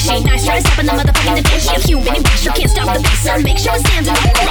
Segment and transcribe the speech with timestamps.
[0.01, 0.23] fishy.
[0.25, 3.03] Nice try to stop in the motherfucking dimension of human and you can't stop the
[3.03, 4.46] beast, so make sure it stands in the.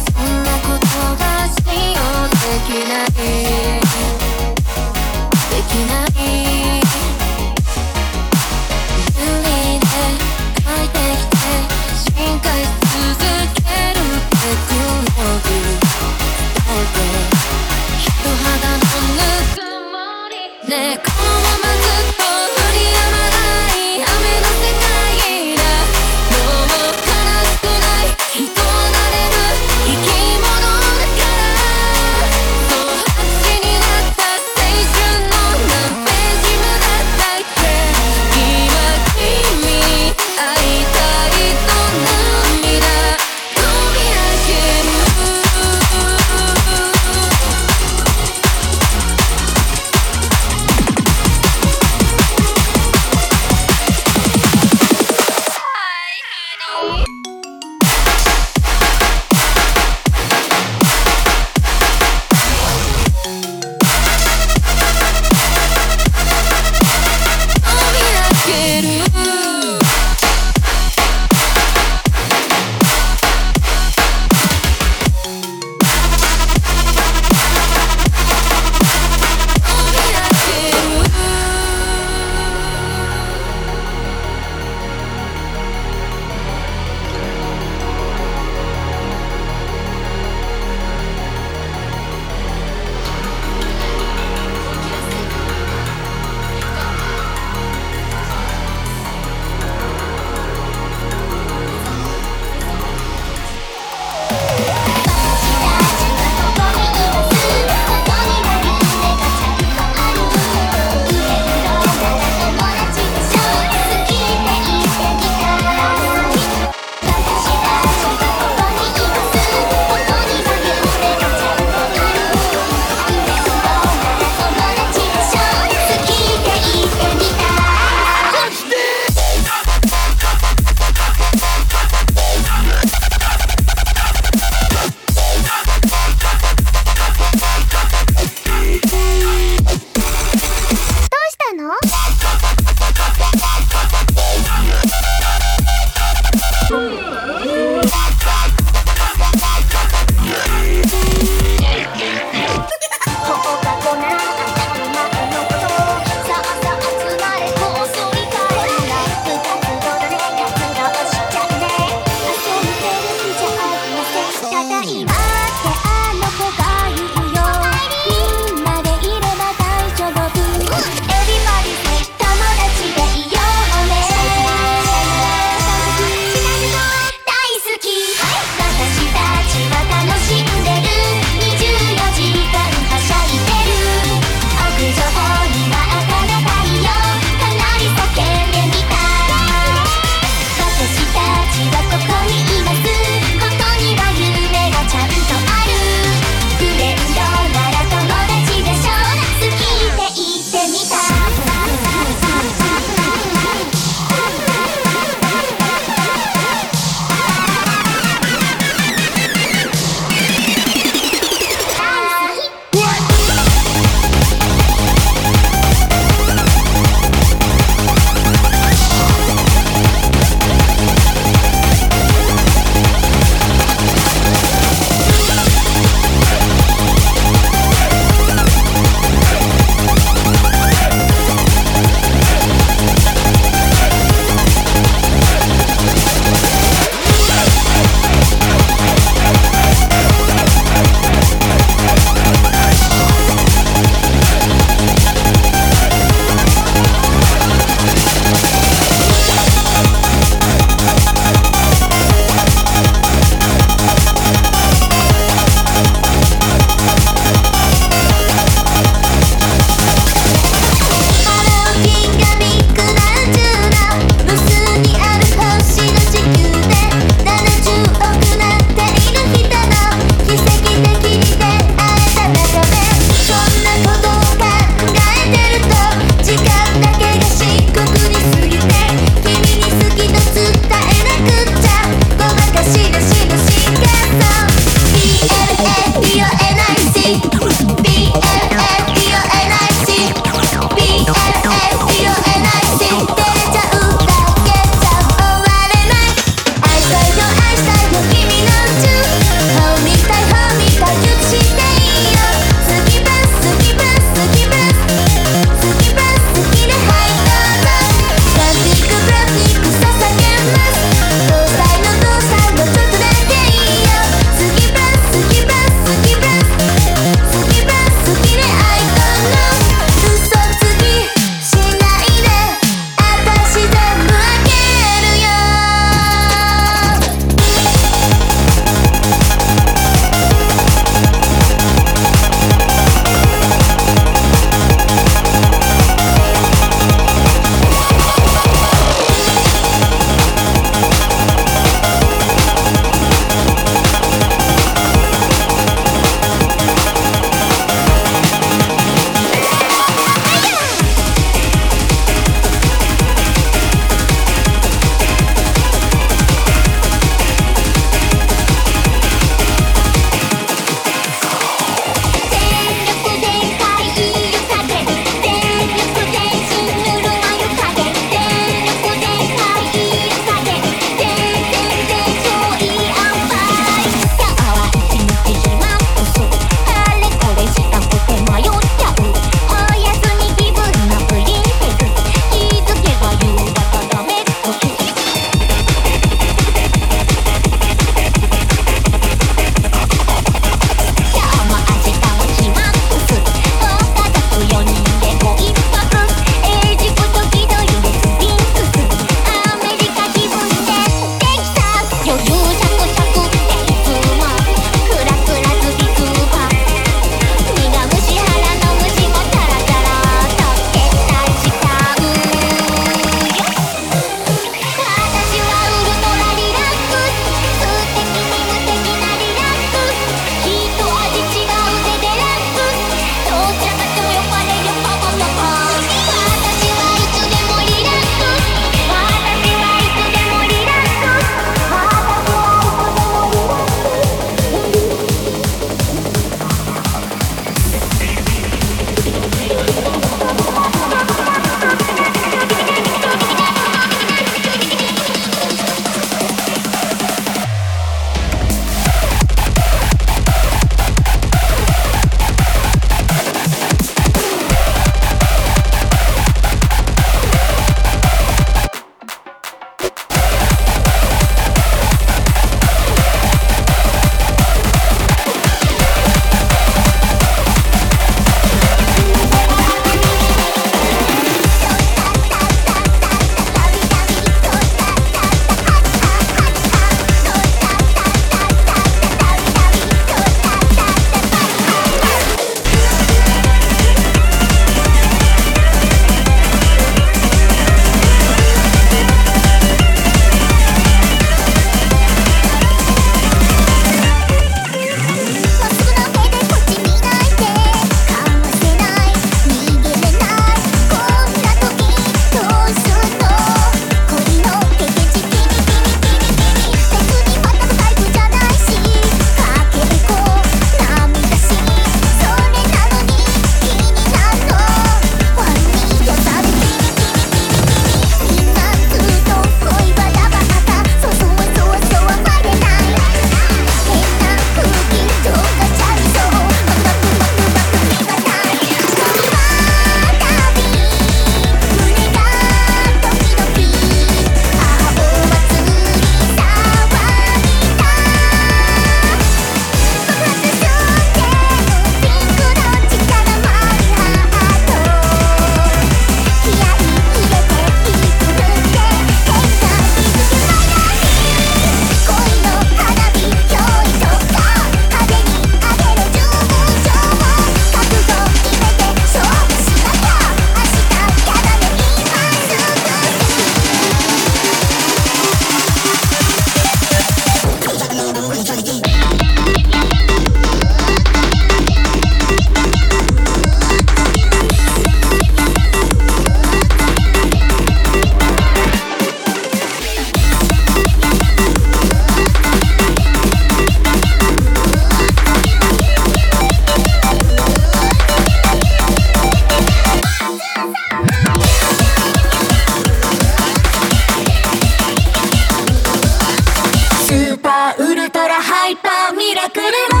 [597.11, 599.63] スーパーウルトラハイパーミラクル
[599.99, 600.00] の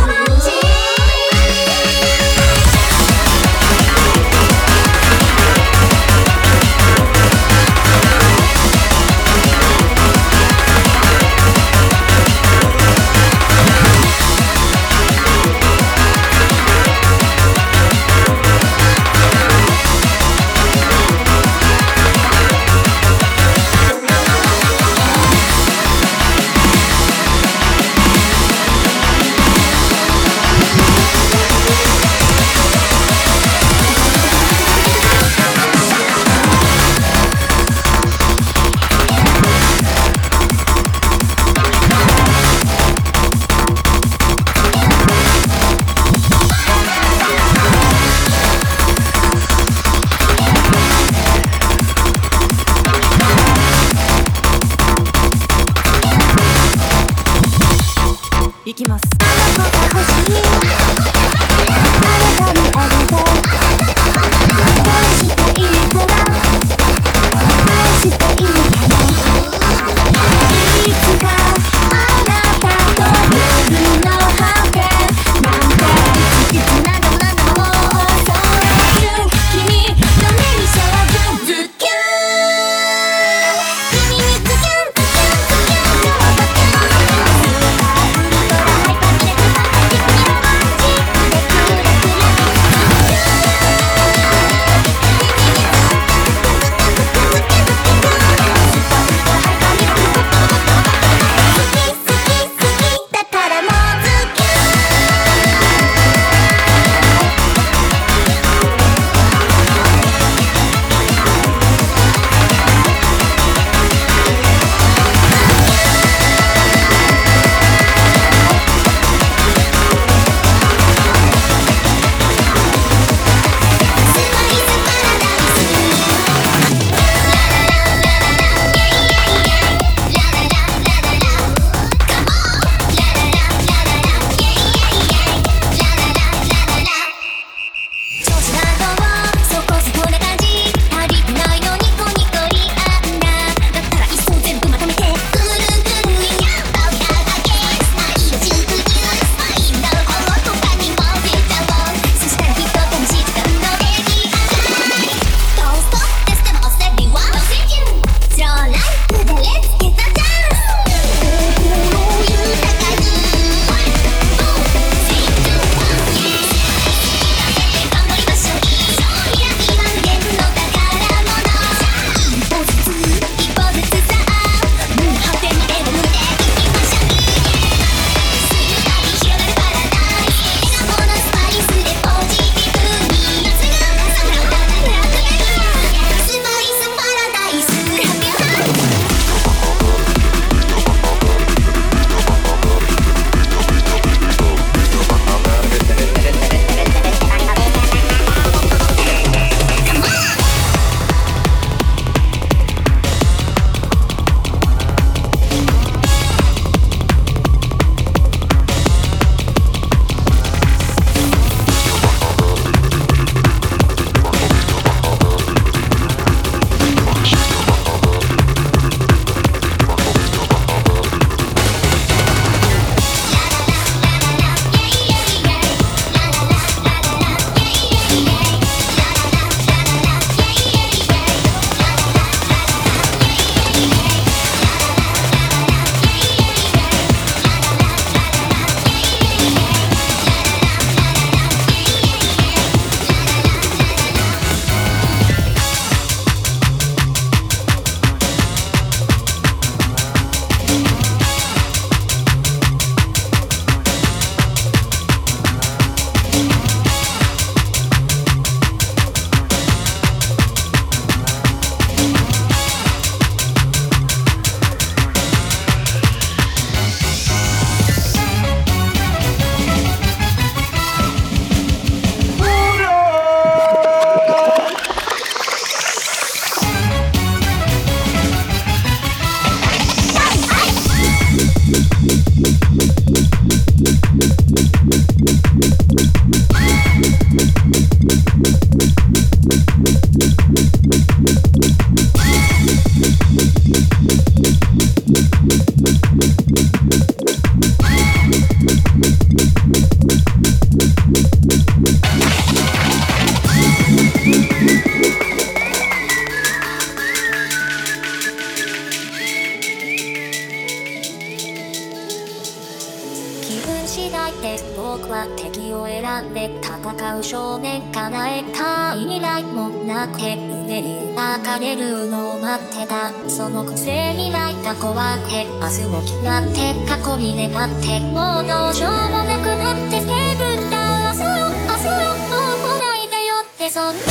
[320.49, 320.97] うねり
[321.43, 323.11] かれるのを待ってた。
[323.29, 331.13] そのくせに泣いた子はへ明日も決まって過去に願ってもうどうしようもなくなってセブンだ。
[331.13, 333.69] 明日を明日をもう来ないでよって。
[333.69, 334.01] そんな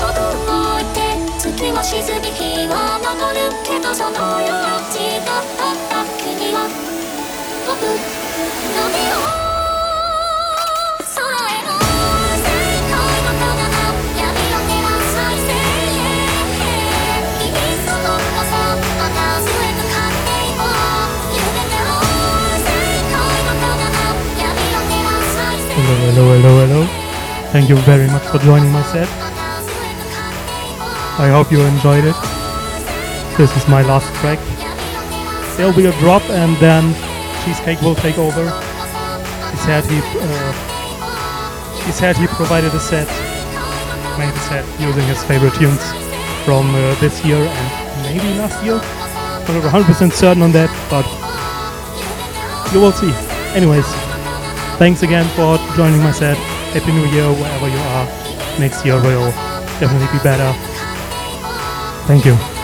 [0.00, 0.98] ことを言って
[1.38, 5.98] 月は沈み日は残るけどその夜は違った。
[6.18, 6.68] 君は
[7.66, 7.80] 僕
[8.76, 9.37] 何を
[26.08, 26.86] Hello, hello, hello.
[27.52, 29.06] Thank you very much for joining my set.
[31.20, 32.16] I hope you enjoyed it.
[33.36, 34.40] This is my last track.
[35.58, 36.96] There'll be a drop and then
[37.44, 38.40] Cheesecake will take over.
[39.52, 40.52] He said he uh,
[41.84, 43.06] he said he provided a set,
[44.16, 45.84] made a set using his favorite tunes
[46.48, 47.68] from uh, this year and
[48.08, 48.80] maybe last year.
[48.80, 51.04] I'm not 100% certain on that, but
[52.72, 53.12] you will see.
[53.54, 54.07] Anyways,
[54.78, 56.36] thanks again for joining my set.
[56.72, 58.06] Happy New Year wherever you are.
[58.58, 59.30] Next year will
[59.80, 60.52] definitely be better.
[62.06, 62.57] Thank you.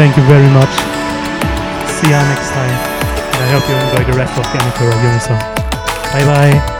[0.00, 0.72] Thank you very much.
[2.00, 2.72] See ya next time.
[3.36, 5.36] And I hope you enjoy the rest of the Anikura Unison.
[6.10, 6.79] Bye bye.